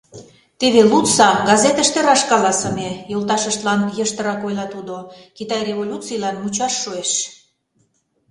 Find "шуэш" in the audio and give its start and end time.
6.81-7.11